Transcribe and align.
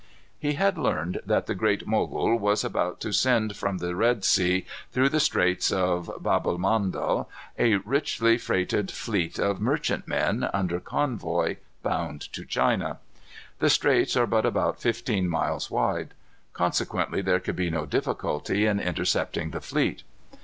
He 0.39 0.53
had 0.53 0.79
learned 0.79 1.19
that 1.27 1.45
the 1.45 1.53
Great 1.53 1.85
Mogul 1.85 2.35
was 2.39 2.63
about 2.63 2.99
to 3.01 3.11
send 3.11 3.55
from 3.55 3.77
the 3.77 3.95
Red 3.95 4.25
Sea, 4.25 4.65
through 4.91 5.09
the 5.09 5.19
Straits 5.19 5.71
of 5.71 6.09
Babelmandel, 6.19 7.29
a 7.59 7.75
richly 7.75 8.39
freighted 8.39 8.89
fleet 8.89 9.37
of 9.37 9.61
merchantmen, 9.61 10.49
under 10.55 10.79
convoy, 10.79 11.57
bound 11.83 12.21
to 12.33 12.45
China. 12.45 12.97
The 13.59 13.69
Straits 13.69 14.17
are 14.17 14.25
but 14.25 14.43
about 14.47 14.81
fifteen 14.81 15.29
miles 15.29 15.69
wide. 15.69 16.15
Consequently 16.51 17.21
there 17.21 17.39
could 17.39 17.55
be 17.55 17.69
no 17.69 17.85
difficulty 17.85 18.65
in 18.65 18.79
intercepting 18.79 19.51
the 19.51 19.61
fleet. 19.61 20.01